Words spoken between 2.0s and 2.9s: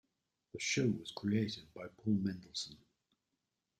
Mendelson.